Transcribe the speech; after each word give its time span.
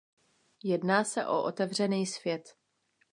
Jedná 0.63 1.03
se 1.03 1.25
o 1.27 1.43
otevřený 1.43 2.05
svět. 2.05 2.55